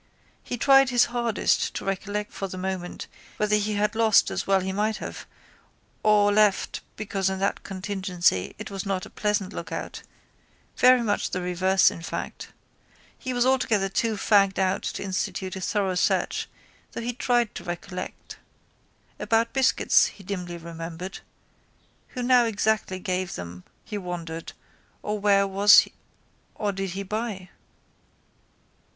He 0.41 0.57
tried 0.57 0.89
his 0.89 1.05
hardest 1.13 1.75
to 1.75 1.85
recollect 1.85 2.33
for 2.33 2.47
the 2.47 2.57
moment 2.57 3.05
whether 3.37 3.55
he 3.55 3.75
had 3.75 3.93
lost 3.93 4.31
as 4.31 4.47
well 4.47 4.61
he 4.61 4.71
might 4.73 4.97
have 4.97 5.27
or 6.01 6.31
left 6.31 6.81
because 6.95 7.29
in 7.29 7.37
that 7.37 7.61
contingency 7.61 8.55
it 8.57 8.71
was 8.71 8.83
not 8.83 9.05
a 9.05 9.11
pleasant 9.11 9.53
lookout, 9.53 10.01
very 10.75 11.03
much 11.03 11.29
the 11.29 11.39
reverse 11.39 11.91
in 11.91 12.01
fact. 12.01 12.47
He 13.15 13.31
was 13.31 13.45
altogether 13.45 13.89
too 13.89 14.15
fagged 14.15 14.57
out 14.57 14.81
to 14.81 15.03
institute 15.03 15.55
a 15.55 15.61
thorough 15.61 15.93
search 15.93 16.49
though 16.93 17.01
he 17.01 17.13
tried 17.13 17.53
to 17.53 17.63
recollect. 17.63 18.39
About 19.19 19.53
biscuits 19.53 20.07
he 20.07 20.23
dimly 20.23 20.57
remembered. 20.57 21.19
Who 22.17 22.23
now 22.23 22.45
exactly 22.45 22.97
gave 22.97 23.35
them 23.35 23.65
he 23.85 23.99
wondered 23.99 24.53
or 25.03 25.19
where 25.19 25.45
was 25.45 25.87
or 26.55 26.71
did 26.71 26.89
he 26.89 27.03
buy. 27.03 27.49